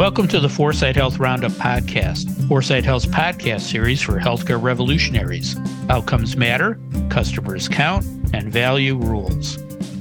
[0.00, 5.56] Welcome to the Foresight Health Roundup podcast, Foresight Health's podcast series for healthcare revolutionaries.
[5.90, 6.80] Outcomes matter,
[7.10, 9.56] customers count, and value rules.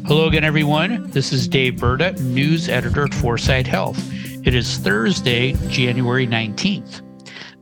[0.08, 1.12] Hello again, everyone.
[1.12, 4.00] This is Dave Burda, news editor at Foresight Health.
[4.48, 7.02] It is Thursday, January 19th.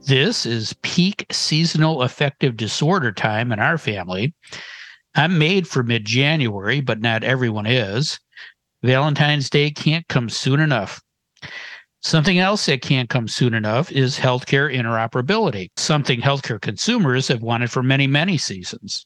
[0.06, 4.36] This is peak seasonal affective disorder time in our family.
[5.16, 8.20] I'm made for mid January, but not everyone is.
[8.84, 11.02] Valentine's Day can't come soon enough.
[12.08, 17.70] Something else that can't come soon enough is healthcare interoperability, something healthcare consumers have wanted
[17.70, 19.06] for many, many seasons.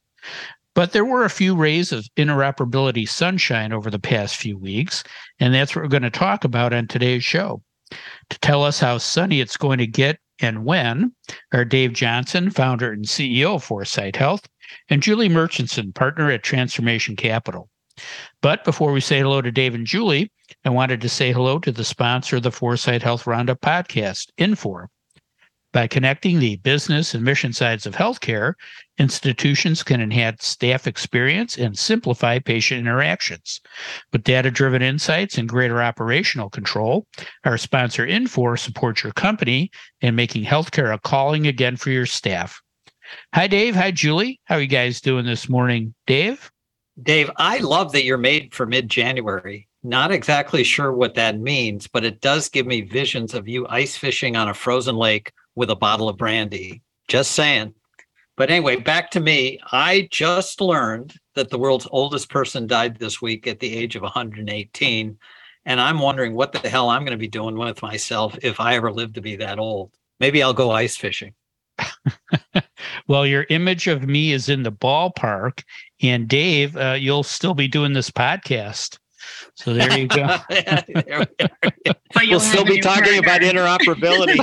[0.76, 5.04] But there were a few rays of interoperability sunshine over the past few weeks,
[5.40, 7.64] and that's what we're going to talk about on today's show.
[8.30, 11.16] To tell us how sunny it's going to get and when
[11.54, 14.48] are Dave Johnson, founder and CEO of Foresight Health,
[14.90, 17.71] and Julie Murchinson, partner at Transformation Capital.
[18.42, 20.32] But before we say hello to Dave and Julie,
[20.66, 24.88] I wanted to say hello to the sponsor of the Foresight Health Roundup podcast, Infor.
[25.74, 28.56] By connecting the business and mission sides of healthcare,
[28.98, 33.62] institutions can enhance staff experience and simplify patient interactions.
[34.12, 37.08] With data driven insights and greater operational control,
[37.46, 42.62] our sponsor Infor supports your company in making healthcare a calling again for your staff.
[43.34, 43.76] Hi, Dave.
[43.76, 44.42] Hi, Julie.
[44.46, 45.94] How are you guys doing this morning?
[46.06, 46.52] Dave?
[47.02, 49.68] Dave, I love that you're made for mid January.
[49.84, 53.98] Not exactly sure what that means, but it does give me visions of you ice
[53.98, 56.82] fishing on a frozen lake with a bottle of brandy.
[57.08, 57.74] Just saying.
[58.38, 59.60] But anyway, back to me.
[59.72, 64.04] I just learned that the world's oldest person died this week at the age of
[64.04, 65.18] 118.
[65.66, 68.76] And I'm wondering what the hell I'm going to be doing with myself if I
[68.76, 69.92] ever live to be that old.
[70.20, 71.34] Maybe I'll go ice fishing.
[73.08, 75.64] well, your image of me is in the ballpark,
[76.02, 78.98] and Dave, uh, you'll still be doing this podcast.
[79.56, 80.38] So there you go.
[82.16, 83.22] we'll still be talking partner.
[83.22, 84.38] about interoperability.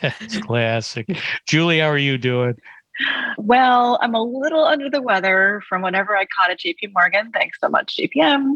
[0.00, 1.08] That's classic.
[1.46, 2.54] Julie, how are you doing?
[3.36, 7.30] Well, I'm a little under the weather from whenever I caught at JP Morgan.
[7.32, 8.54] Thanks so much, JPM.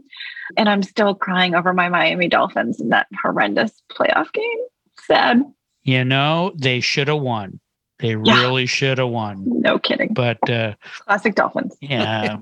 [0.57, 4.59] And I'm still crying over my Miami Dolphins in that horrendous playoff game.
[5.01, 5.45] Sad.
[5.85, 7.61] You know, they should have won.
[7.99, 8.41] They yeah.
[8.43, 9.45] really should have won.
[9.47, 10.13] No kidding.
[10.13, 10.75] But uh,
[11.07, 11.77] classic Dolphins.
[11.81, 12.39] yeah,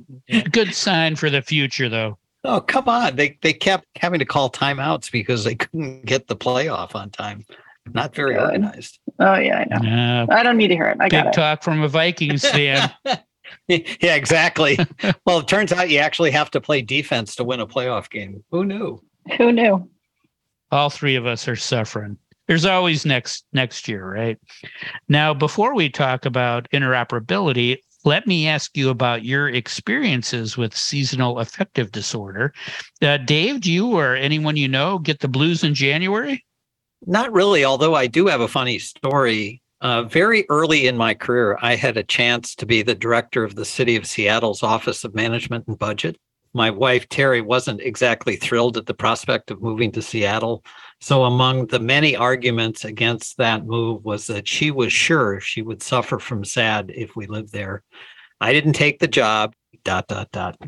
[0.52, 2.18] good sign for the future, though.
[2.44, 3.16] Oh come on!
[3.16, 7.44] They they kept having to call timeouts because they couldn't get the playoff on time.
[7.92, 8.44] Not very good.
[8.44, 8.98] organized.
[9.18, 10.26] Oh yeah, I know.
[10.30, 10.96] Uh, I don't need to hear it.
[11.00, 12.90] I big got talk from a Vikings fan.
[13.68, 14.78] yeah, exactly.
[15.26, 18.42] well, it turns out you actually have to play defense to win a playoff game.
[18.50, 19.02] Who knew?
[19.36, 19.90] Who knew?
[20.70, 22.16] All three of us are suffering
[22.50, 24.36] there's always next next year, right?
[25.08, 31.38] Now, before we talk about interoperability, let me ask you about your experiences with seasonal
[31.38, 32.52] affective disorder.
[33.00, 36.44] Uh, Dave, do you or anyone you know get the blues in January?
[37.06, 39.62] Not really, although I do have a funny story.
[39.80, 43.54] Uh, very early in my career, I had a chance to be the director of
[43.54, 46.16] the City of Seattle's Office of Management and Budget.
[46.52, 50.64] My wife, Terry, wasn't exactly thrilled at the prospect of moving to Seattle
[51.02, 55.82] so, among the many arguments against that move was that she was sure she would
[55.82, 57.82] suffer from SAD if we lived there.
[58.42, 59.54] I didn't take the job.
[59.82, 60.60] Dot dot dot.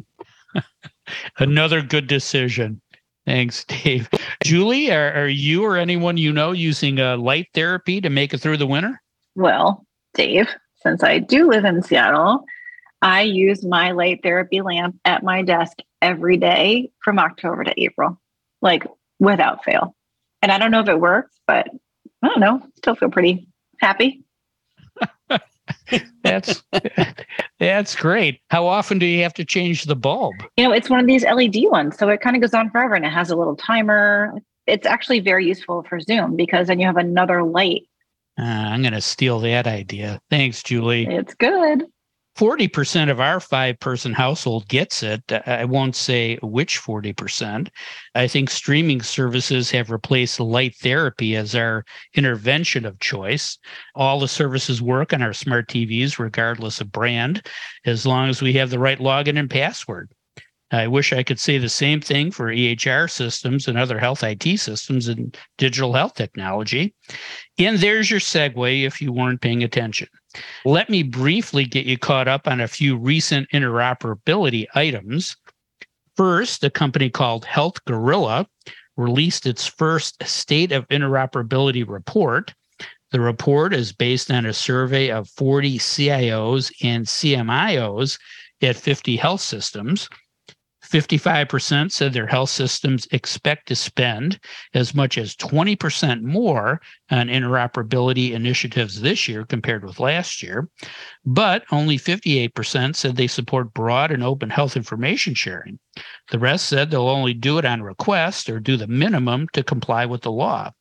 [1.39, 2.81] Another good decision.
[3.27, 4.09] Thanks, Dave.
[4.43, 8.39] Julie, are, are you or anyone you know using uh, light therapy to make it
[8.39, 9.03] through the winter?
[9.35, 9.85] Well,
[10.15, 10.49] Dave,
[10.83, 12.47] since I do live in Seattle,
[13.03, 18.21] I use my light therapy lamp at my desk every day from October to April,
[18.63, 18.87] like
[19.19, 19.97] without fail.
[20.41, 21.69] And I don't know if it works, but
[22.23, 22.63] I don't know.
[22.77, 23.49] Still feel pretty
[23.81, 24.23] happy.
[26.23, 26.63] that's
[27.59, 28.41] that's great.
[28.51, 30.35] How often do you have to change the bulb?
[30.57, 32.95] You know, it's one of these LED ones, so it kind of goes on forever,
[32.95, 34.33] and it has a little timer.
[34.67, 37.83] It's actually very useful for Zoom because then you have another light.
[38.39, 40.21] Uh, I'm going to steal that idea.
[40.31, 41.07] Thanks, Julie.
[41.07, 41.85] It's good.
[42.37, 45.23] 40% of our five person household gets it.
[45.31, 47.69] Uh, I won't say which 40%.
[48.15, 51.85] I think streaming services have replaced light therapy as our
[52.15, 53.59] intervention of choice.
[53.95, 57.47] All the services work on our smart TVs, regardless of brand,
[57.85, 60.11] as long as we have the right login and password.
[60.73, 64.59] I wish I could say the same thing for EHR systems and other health IT
[64.59, 66.95] systems and digital health technology.
[67.59, 70.09] And there's your segue if you weren't paying attention.
[70.65, 75.37] Let me briefly get you caught up on a few recent interoperability items.
[76.17, 78.47] First, a company called Health Gorilla
[78.97, 82.55] released its first State of Interoperability report.
[83.11, 88.19] The report is based on a survey of 40 CIOs and CMIOs
[88.63, 90.09] at 50 health systems.
[90.93, 94.39] 55% said their health systems expect to spend
[94.75, 100.69] as much as 20% more on interoperability initiatives this year compared with last year.
[101.25, 105.79] But only 58% said they support broad and open health information sharing.
[106.31, 110.05] The rest said they'll only do it on request or do the minimum to comply
[110.05, 110.73] with the law.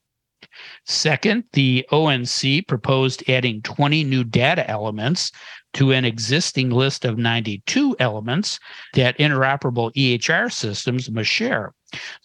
[0.86, 5.32] Second, the ONC proposed adding 20 new data elements
[5.74, 8.60] to an existing list of 92 elements
[8.94, 11.74] that interoperable EHR systems must share.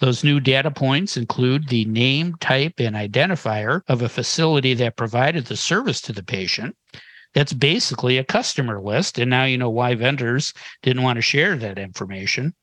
[0.01, 5.47] Those new data points include the name, type, and identifier of a facility that provided
[5.47, 6.77] the service to the patient.
[7.35, 9.19] That's basically a customer list.
[9.19, 12.55] And now you know why vendors didn't want to share that information.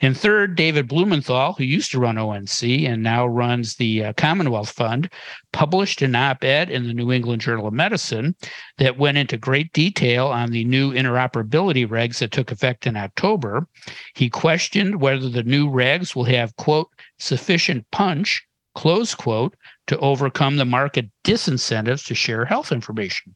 [0.00, 4.70] And third, David Blumenthal, who used to run ONC and now runs the uh, Commonwealth
[4.70, 5.10] Fund,
[5.52, 8.34] published an op ed in the New England Journal of Medicine
[8.78, 13.66] that went into great detail on the new interoperability regs that took effect in October.
[14.14, 16.88] He questioned whether the new regs will have, quote,
[17.18, 19.56] sufficient punch, close quote,
[19.88, 23.34] to overcome the market disincentives to share health information.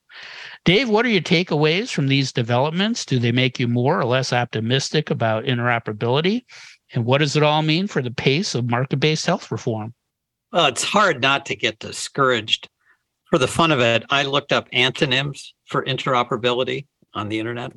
[0.64, 3.04] Dave, what are your takeaways from these developments?
[3.04, 6.44] Do they make you more or less optimistic about interoperability?
[6.92, 9.94] And what does it all mean for the pace of market based health reform?
[10.52, 12.68] Well, it's hard not to get discouraged.
[13.30, 17.72] For the fun of it, I looked up antonyms for interoperability on the internet.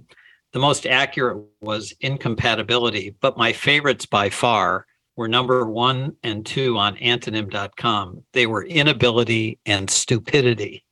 [0.52, 6.78] The most accurate was incompatibility, but my favorites by far were number one and two
[6.78, 8.24] on antonym.com.
[8.34, 10.84] They were inability and stupidity.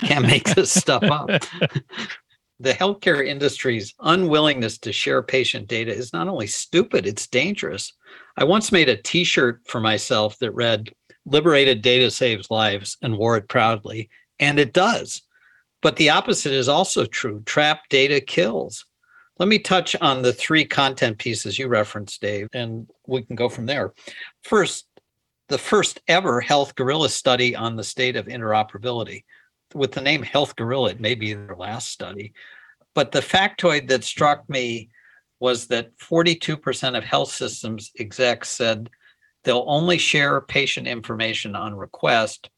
[0.00, 1.28] Can't make this stuff up.
[2.60, 7.92] the healthcare industry's unwillingness to share patient data is not only stupid, it's dangerous.
[8.36, 10.90] I once made a t shirt for myself that read,
[11.24, 14.08] Liberated data saves lives, and wore it proudly.
[14.40, 15.22] And it does.
[15.82, 18.86] But the opposite is also true trapped data kills.
[19.38, 23.48] Let me touch on the three content pieces you referenced, Dave, and we can go
[23.48, 23.92] from there.
[24.42, 24.86] First,
[25.48, 29.22] the first ever Health Gorilla study on the state of interoperability.
[29.74, 32.32] With the name Health Gorilla, it may be their last study.
[32.94, 34.90] But the factoid that struck me
[35.38, 38.90] was that 42% of health systems execs said
[39.44, 42.50] they'll only share patient information on request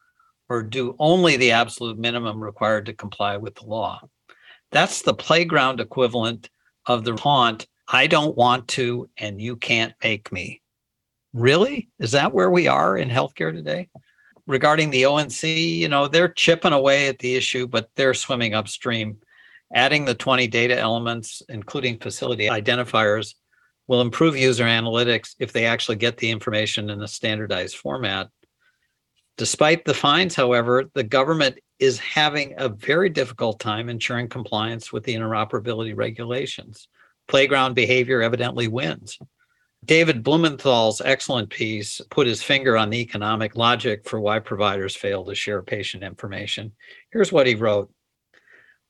[0.48, 4.00] or do only the absolute minimum required to comply with the law.
[4.72, 6.48] That's the playground equivalent
[6.90, 10.60] of the haunt, I don't want to, and you can't make me.
[11.32, 11.88] Really?
[11.98, 13.88] Is that where we are in healthcare today?
[14.46, 19.18] Regarding the ONC, you know, they're chipping away at the issue, but they're swimming upstream.
[19.72, 23.34] Adding the 20 data elements, including facility identifiers,
[23.86, 28.28] will improve user analytics if they actually get the information in a standardized format.
[29.40, 35.02] Despite the fines, however, the government is having a very difficult time ensuring compliance with
[35.04, 36.88] the interoperability regulations.
[37.26, 39.18] Playground behavior evidently wins.
[39.86, 45.24] David Blumenthal's excellent piece put his finger on the economic logic for why providers fail
[45.24, 46.72] to share patient information.
[47.10, 47.90] Here's what he wrote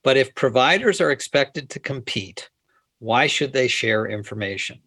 [0.03, 2.51] But if providers are expected to compete,
[2.99, 4.81] why should they share information?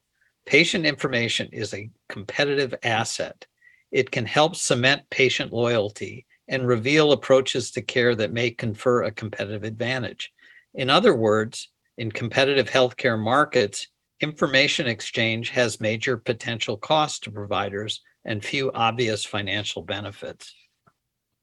[0.45, 3.45] Patient information is a competitive asset.
[3.93, 9.11] It can help cement patient loyalty and reveal approaches to care that may confer a
[9.11, 10.33] competitive advantage.
[10.73, 11.69] In other words,
[11.99, 13.87] in competitive healthcare markets,
[14.19, 20.55] information exchange has major potential costs to providers and few obvious financial benefits.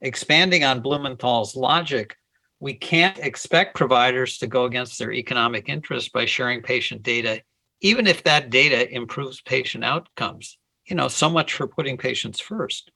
[0.01, 2.17] Expanding on Blumenthal's logic,
[2.59, 7.43] we can't expect providers to go against their economic interests by sharing patient data,
[7.81, 10.59] even if that data improves patient outcomes.
[10.91, 12.91] You know, so much for putting patients first.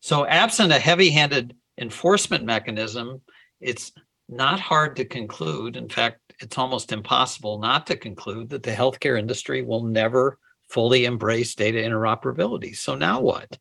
[0.00, 3.20] So, absent a heavy handed enforcement mechanism,
[3.60, 3.92] it's
[4.30, 5.76] not hard to conclude.
[5.76, 10.38] In fact, it's almost impossible not to conclude that the healthcare industry will never
[10.70, 12.74] fully embrace data interoperability.
[12.74, 13.58] So, now what?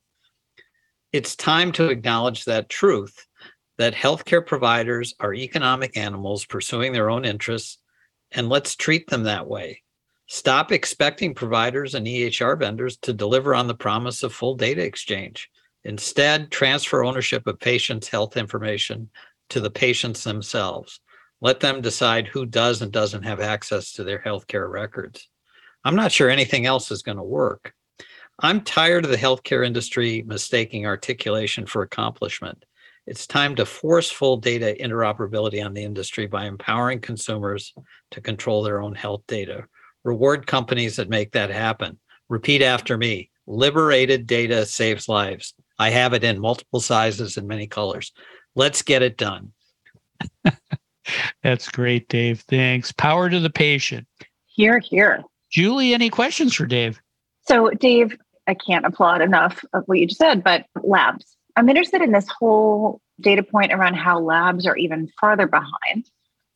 [1.12, 3.28] It's time to acknowledge that truth
[3.78, 7.80] that healthcare providers are economic animals pursuing their own interests,
[8.32, 9.84] and let's treat them that way.
[10.28, 15.50] Stop expecting providers and EHR vendors to deliver on the promise of full data exchange.
[15.86, 19.10] Instead, transfer ownership of patients' health information
[19.50, 21.00] to the patients themselves.
[21.40, 25.30] Let them decide who does and doesn't have access to their healthcare records.
[25.86, 27.74] I'm not sure anything else is going to work.
[28.40, 32.66] I'm tired of the healthcare industry mistaking articulation for accomplishment.
[33.06, 37.74] It's time to force full data interoperability on the industry by empowering consumers
[38.12, 39.66] to control their own health data.
[40.08, 42.00] Reward companies that make that happen.
[42.30, 45.54] Repeat after me liberated data saves lives.
[45.80, 48.14] I have it in multiple sizes and many colors.
[48.56, 49.52] Let's get it done.
[51.44, 52.40] That's great, Dave.
[52.48, 52.94] Thanks.
[52.94, 54.08] Power to the patient.
[54.46, 55.24] Hear, hear.
[55.52, 57.02] Julie, any questions for Dave?
[57.46, 61.36] So, Dave, I can't applaud enough of what you just said, but labs.
[61.58, 66.10] I'm interested in this whole data point around how labs are even farther behind.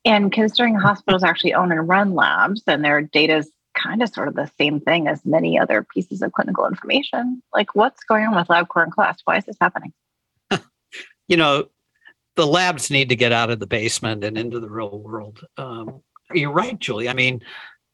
[0.03, 4.27] And considering hospitals actually own and run labs, and their data is kind of sort
[4.27, 7.41] of the same thing as many other pieces of clinical information.
[7.53, 9.17] Like, what's going on with LabCorp and KLAS?
[9.25, 9.93] Why is this happening?
[11.27, 11.67] you know,
[12.35, 15.45] the labs need to get out of the basement and into the real world.
[15.57, 16.01] Um,
[16.33, 17.09] you're right, Julie.
[17.09, 17.41] I mean,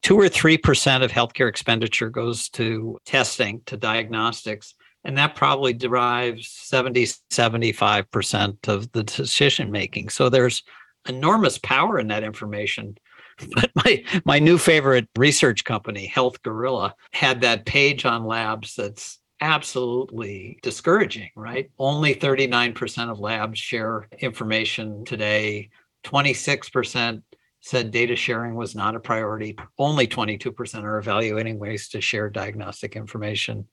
[0.01, 5.73] two or three percent of healthcare expenditure goes to testing, to diagnostics, and that probably
[5.73, 10.09] derives 70, 75% of the decision making.
[10.09, 10.63] So there's
[11.07, 12.97] enormous power in that information.
[13.53, 19.19] But my my new favorite research company, Health Gorilla, had that page on labs that's
[19.41, 21.69] absolutely discouraging, right?
[21.77, 25.69] Only 39% of labs share information today.
[26.03, 27.21] 26%
[27.61, 29.57] said data sharing was not a priority.
[29.77, 33.67] Only 22% are evaluating ways to share diagnostic information.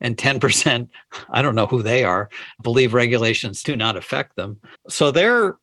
[0.00, 0.88] And 10%,
[1.30, 2.28] I don't know who they are,
[2.62, 4.58] believe regulations do not affect them.
[4.88, 5.56] So they're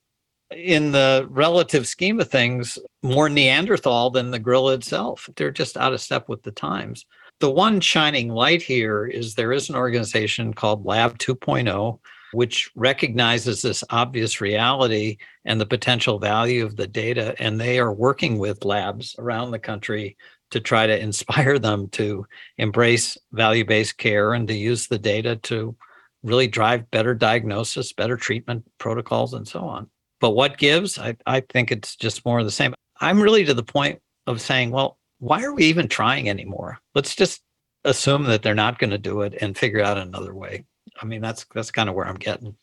[0.52, 5.30] in the relative scheme of things more Neanderthal than the gorilla itself.
[5.36, 7.06] They're just out of step with the times.
[7.40, 12.00] The one shining light here is there is an organization called Lab 2.0
[12.32, 17.36] which recognizes this obvious reality and the potential value of the data.
[17.40, 20.18] And they are working with labs around the country
[20.52, 22.26] to try to inspire them to
[22.58, 25.76] embrace value based care and to use the data to
[26.24, 29.90] really drive better diagnosis, better treatment protocols, and so on.
[30.20, 30.98] But what gives?
[30.98, 32.74] I, I think it's just more of the same.
[33.00, 36.80] I'm really to the point of saying, well, why are we even trying anymore?
[36.96, 37.42] Let's just
[37.84, 40.66] assume that they're not going to do it and figure out another way.
[41.02, 42.56] I mean, that's that's kind of where I'm getting.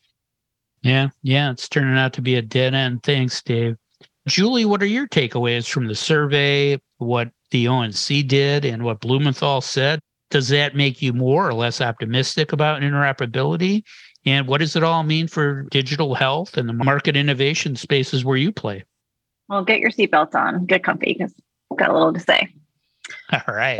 [0.81, 3.03] Yeah, yeah, it's turning out to be a dead end.
[3.03, 3.75] Thanks, Dave.
[4.27, 6.79] Julie, what are your takeaways from the survey?
[6.97, 9.99] What the ONC did and what Blumenthal said?
[10.31, 13.83] Does that make you more or less optimistic about interoperability?
[14.25, 18.37] And what does it all mean for digital health and the market innovation spaces where
[18.37, 18.83] you play?
[19.49, 21.33] Well, get your seatbelts on, get comfy because
[21.71, 22.47] I've got a little to say.
[23.31, 23.79] All right.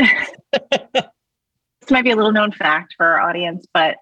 [0.52, 3.98] this might be a little known fact for our audience, but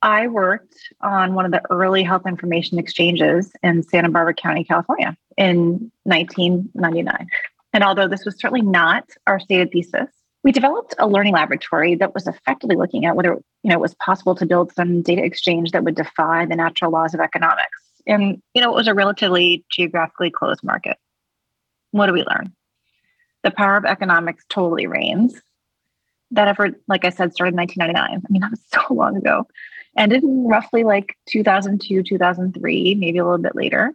[0.00, 5.16] I worked on one of the early health information exchanges in Santa Barbara County, California
[5.36, 7.26] in 1999.
[7.72, 10.08] And although this was certainly not our stated thesis,
[10.44, 13.32] we developed a learning laboratory that was effectively looking at whether
[13.62, 16.90] you know it was possible to build some data exchange that would defy the natural
[16.90, 17.80] laws of economics.
[18.06, 20.98] And you know, it was a relatively geographically closed market.
[21.90, 22.52] What do we learn?
[23.42, 25.40] The power of economics totally reigns.
[26.30, 28.22] That effort, like I said, started in 1999.
[28.24, 29.46] I mean, that was so long ago
[29.96, 33.94] ended in roughly like 2002, 2003, maybe a little bit later.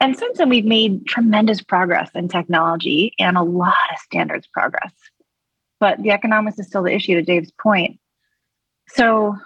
[0.00, 4.92] And since then, we've made tremendous progress in technology and a lot of standards progress.
[5.80, 7.98] But the economics is still the issue, to Dave's point.
[8.88, 9.36] So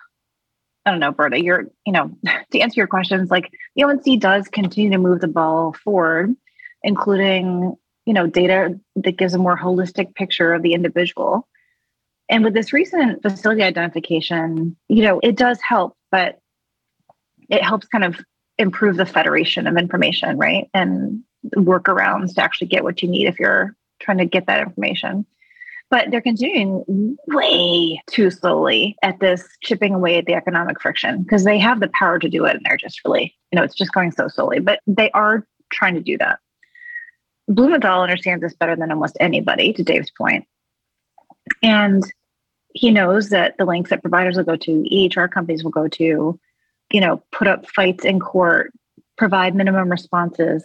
[0.85, 2.11] I don't know, Burda, you're, you know,
[2.51, 6.35] to answer your questions, like the ONC does continue to move the ball forward,
[6.83, 7.77] including,
[8.07, 11.49] you know, data that gives a more holistic picture of the individual.
[12.29, 16.41] And with this recent facility identification, you know, it does help, but
[17.49, 18.19] it helps kind of
[18.59, 20.69] improve the federation of information, right?
[20.73, 21.23] And
[21.55, 25.27] workarounds to actually get what you need if you're trying to get that information.
[25.95, 31.45] But they're continuing way too slowly at this chipping away at the economic friction because
[31.45, 33.93] they have the power to do it and they're just really, you know, it's just
[33.93, 34.59] going so slowly.
[34.59, 36.41] But they are trying to do that.
[37.47, 40.45] Blumenthal understands this better than almost anybody, to Dave's point.
[41.63, 42.03] And
[42.73, 46.41] he knows that the lengths that providers will go to, EHR companies will go to,
[46.91, 48.73] you know, put up fights in court,
[49.17, 50.65] provide minimum responses.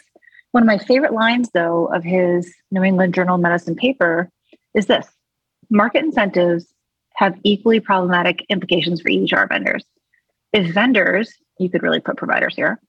[0.54, 4.32] One of my favorite lines, though, of his New England Journal of Medicine paper
[4.74, 5.06] is this
[5.70, 6.74] market incentives
[7.16, 9.84] have equally problematic implications for EHR vendors.
[10.54, 12.80] If vendors, you could really put providers here,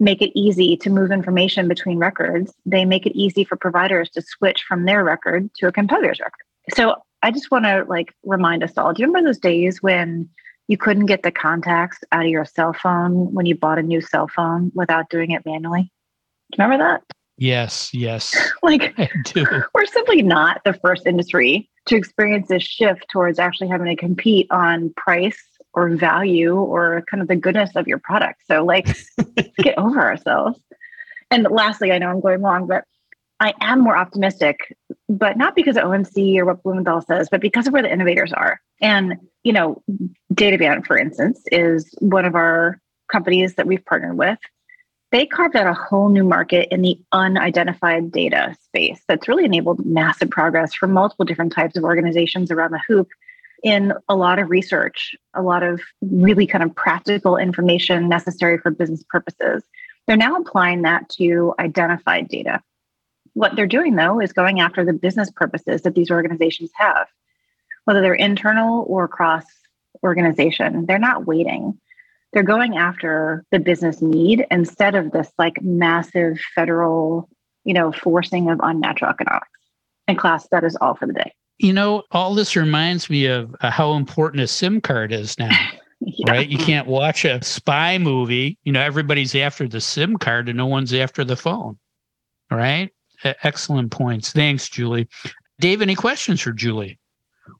[0.00, 4.22] make it easy to move information between records, they make it easy for providers to
[4.22, 6.44] switch from their record to a competitor's record.
[6.74, 8.92] So I just want to like remind us all.
[8.92, 10.28] Do you remember those days when
[10.68, 14.00] you couldn't get the contacts out of your cell phone when you bought a new
[14.00, 15.82] cell phone without doing it manually?
[16.52, 17.02] Do you remember that?
[17.36, 18.34] Yes, yes.
[18.62, 18.96] like.
[19.74, 24.46] We're simply not the first industry to experience this shift towards actually having to compete
[24.50, 25.42] on price
[25.74, 28.42] or value or kind of the goodness of your product.
[28.46, 28.86] So like
[29.58, 30.60] get over ourselves.
[31.30, 32.84] And lastly, I know I'm going long, but
[33.40, 34.74] I am more optimistic,
[35.08, 38.32] but not because of ONC or what Blumenthal says, but because of where the innovators
[38.32, 38.60] are.
[38.80, 39.82] And, you know,
[40.32, 44.38] Datavant, for instance, is one of our companies that we've partnered with.
[45.14, 49.86] They carved out a whole new market in the unidentified data space that's really enabled
[49.86, 53.06] massive progress for multiple different types of organizations around the hoop
[53.62, 58.72] in a lot of research, a lot of really kind of practical information necessary for
[58.72, 59.62] business purposes.
[60.08, 62.60] They're now applying that to identified data.
[63.34, 67.06] What they're doing, though, is going after the business purposes that these organizations have,
[67.84, 69.44] whether they're internal or cross
[70.02, 70.86] organization.
[70.86, 71.78] They're not waiting
[72.34, 77.28] they're going after the business need instead of this like massive federal,
[77.62, 79.48] you know, forcing of unnatural economics.
[80.06, 81.32] And class, that is all for the day.
[81.58, 85.56] You know, all this reminds me of uh, how important a SIM card is now.
[86.00, 86.30] yeah.
[86.30, 86.48] Right?
[86.48, 88.58] You can't watch a spy movie.
[88.64, 91.78] You know, everybody's after the SIM card and no one's after the phone.
[92.50, 92.90] Right?
[93.22, 94.32] Excellent points.
[94.32, 95.08] Thanks, Julie.
[95.60, 96.98] Dave, any questions for Julie?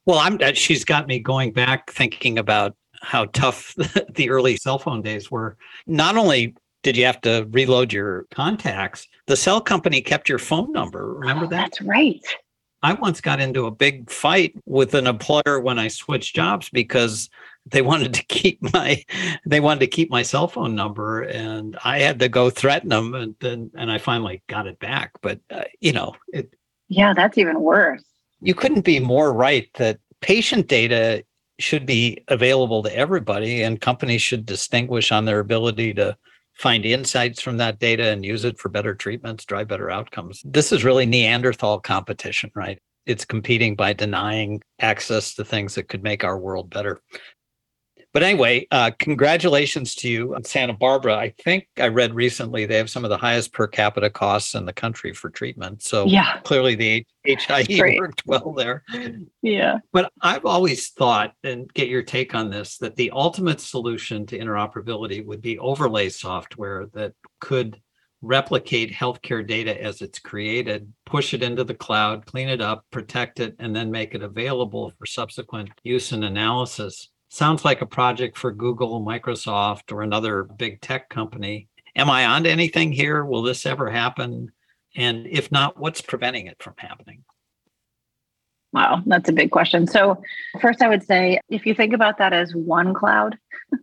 [0.05, 3.75] Well, I'm uh, she's got me going back thinking about how tough
[4.15, 5.57] the early cell phone days were.
[5.87, 10.71] Not only did you have to reload your contacts, the cell company kept your phone
[10.73, 11.15] number.
[11.15, 11.73] Remember oh, that?
[11.73, 12.21] That's right.
[12.85, 17.31] I once got into a big fight with an employer when I switched jobs because
[17.65, 19.03] they wanted to keep my
[19.47, 23.15] they wanted to keep my cell phone number and I had to go threaten them
[23.15, 26.53] and then and I finally got it back but uh, you know it
[26.89, 28.05] Yeah, that's even worse.
[28.43, 31.25] You couldn't be more right that patient data
[31.59, 36.17] should be available to everybody and companies should distinguish on their ability to
[36.55, 40.43] find insights from that data and use it for better treatments drive better outcomes.
[40.45, 42.81] This is really neanderthal competition right?
[43.07, 47.01] It's competing by denying access to things that could make our world better
[48.15, 51.17] but anyway, uh, congratulations to you on Santa Barbara.
[51.17, 54.65] I think I read recently they have some of the highest per capita costs in
[54.65, 55.83] the country for treatment.
[55.83, 56.39] So yeah.
[56.45, 58.85] clearly the HIE worked well there.
[59.43, 59.79] Yeah.
[59.93, 64.39] But I've always thought, and get your take on this, that the ultimate solution to
[64.39, 67.81] interoperability would be overlay software that could
[68.23, 73.41] replicate healthcare data as it's created, push it into the cloud, clean it up, protect
[73.41, 78.39] it, and then make it available for subsequent use and analysis sounds like a project
[78.39, 81.69] for Google, Microsoft, or another big tech company.
[81.97, 83.25] Am I on to anything here?
[83.25, 84.53] Will this ever happen?
[84.97, 87.25] And if not, what's preventing it from happening?
[88.73, 89.87] Wow, that's a big question.
[89.87, 90.21] So,
[90.61, 93.39] first, I would say if you think about that as one cloud,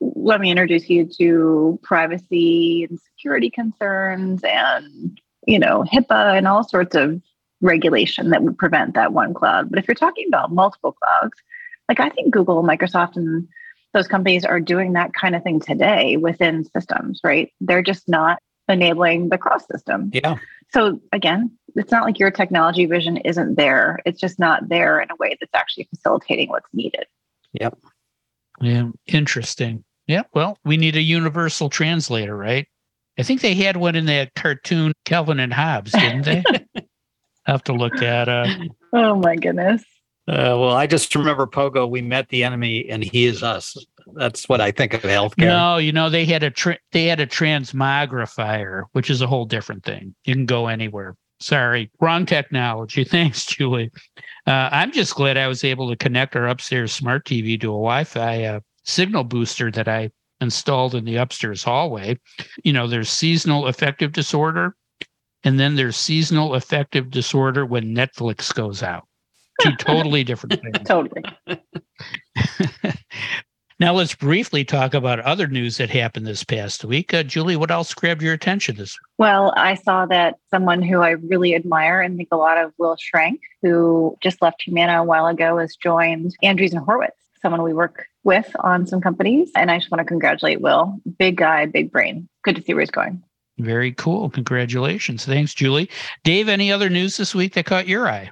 [0.00, 6.62] let me introduce you to privacy and security concerns and, you know, HIPAA and all
[6.62, 7.20] sorts of
[7.60, 9.70] regulation that would prevent that one cloud.
[9.70, 11.34] But if you're talking about multiple clouds,
[11.90, 13.48] like I think Google, Microsoft, and
[13.92, 17.52] those companies are doing that kind of thing today within systems, right?
[17.60, 20.10] They're just not enabling the cross system.
[20.14, 20.36] Yeah.
[20.72, 23.98] So again, it's not like your technology vision isn't there.
[24.06, 27.06] It's just not there in a way that's actually facilitating what's needed.
[27.54, 27.76] Yep.
[28.60, 28.90] Yeah.
[29.08, 29.82] Interesting.
[30.06, 30.22] Yeah.
[30.32, 32.68] Well, we need a universal translator, right?
[33.18, 36.44] I think they had one in that cartoon Calvin and Hobbes, didn't they?
[36.46, 36.82] I
[37.46, 38.46] have to look at uh
[38.92, 39.82] Oh my goodness.
[40.28, 41.88] Uh, well, I just remember Pogo.
[41.88, 43.76] We met the enemy, and he is us.
[44.14, 45.46] That's what I think of healthcare.
[45.46, 49.44] No, you know they had a tra- they had a transmogrifier, which is a whole
[49.44, 50.14] different thing.
[50.24, 51.16] You can go anywhere.
[51.40, 53.02] Sorry, wrong technology.
[53.04, 53.90] Thanks, Julie.
[54.46, 57.72] Uh, I'm just glad I was able to connect our upstairs smart TV to a
[57.72, 62.18] Wi-Fi uh, signal booster that I installed in the upstairs hallway.
[62.62, 64.76] You know, there's seasonal affective disorder,
[65.44, 69.06] and then there's seasonal affective disorder when Netflix goes out
[69.60, 70.86] two totally different things.
[70.86, 71.22] totally.
[73.78, 77.14] now let's briefly talk about other news that happened this past week.
[77.14, 79.06] Uh, Julie, what else grabbed your attention this week?
[79.18, 82.96] Well, I saw that someone who I really admire and think a lot of, Will
[82.98, 88.06] Shrank, who just left Humana a while ago, has joined Andreessen Horowitz, someone we work
[88.24, 89.50] with on some companies.
[89.56, 90.94] And I just want to congratulate Will.
[91.18, 92.28] Big guy, big brain.
[92.44, 93.22] Good to see where he's going.
[93.58, 94.30] Very cool.
[94.30, 95.26] Congratulations.
[95.26, 95.90] Thanks, Julie.
[96.24, 98.30] Dave, any other news this week that caught your eye?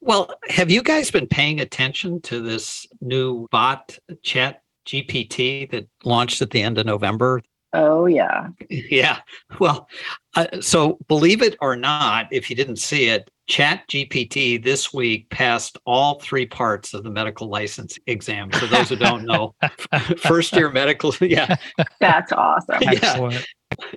[0.00, 6.40] Well, have you guys been paying attention to this new bot chat GPT that launched
[6.42, 7.42] at the end of November?
[7.72, 8.48] Oh, yeah.
[8.70, 9.18] Yeah.
[9.58, 9.88] Well,
[10.34, 15.28] uh, so believe it or not, if you didn't see it, Chat GPT this week
[15.30, 18.48] passed all three parts of the medical license exam.
[18.50, 19.56] For those who don't know,
[20.18, 21.56] first year medical, yeah.
[21.98, 22.80] That's awesome.
[22.80, 23.40] Yeah.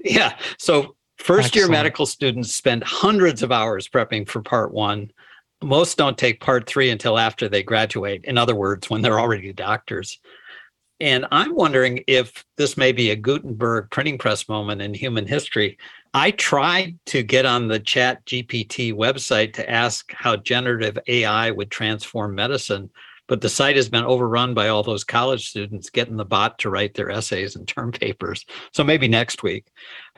[0.04, 0.38] Yeah.
[0.58, 1.56] So first Excellent.
[1.56, 5.12] year medical students spend hundreds of hours prepping for part one
[5.64, 8.26] most don't take part three until after they graduate.
[8.26, 10.20] In other words, when they're already doctors.
[11.00, 15.78] And I'm wondering if this may be a Gutenberg printing press moment in human history.
[16.14, 21.72] I tried to get on the Chat GPT website to ask how generative AI would
[21.72, 22.90] transform medicine.
[23.28, 26.70] but the site has been overrun by all those college students getting the bot to
[26.70, 28.46] write their essays and term papers.
[28.74, 29.66] So maybe next week.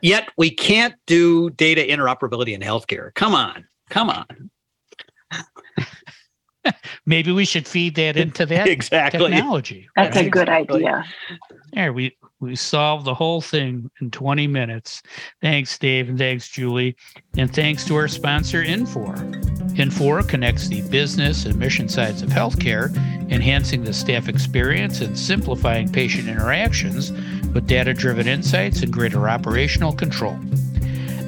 [0.02, 3.14] Yet we can't do data interoperability in healthcare.
[3.14, 3.68] Come on.
[3.90, 4.50] Come on.
[7.06, 9.30] Maybe we should feed that into that exactly.
[9.30, 9.88] technology.
[9.96, 10.32] That's a right?
[10.32, 11.06] good idea.
[11.74, 15.02] There, we we solved the whole thing in 20 minutes.
[15.42, 16.96] Thanks, Dave, and thanks, Julie,
[17.38, 19.16] and thanks to our sponsor, Infor.
[19.76, 22.96] Infor connects the business and mission sides of healthcare,
[23.32, 27.12] enhancing the staff experience and simplifying patient interactions
[27.54, 30.38] with data-driven insights and greater operational control.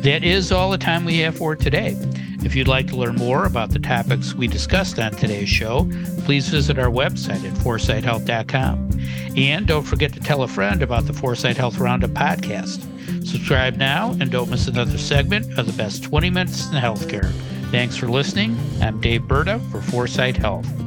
[0.02, 1.98] That is all the time we have for today.
[2.44, 5.90] If you'd like to learn more about the topics we discussed on today's show,
[6.24, 8.90] please visit our website at foresighthealth.com.
[9.38, 12.82] And don't forget to tell a friend about the Foresight Health Roundup podcast.
[13.28, 17.32] Subscribe now and don't miss another segment of the best 20 minutes in healthcare.
[17.72, 18.58] Thanks for listening.
[18.82, 20.87] I'm Dave Burda for Foresight Health.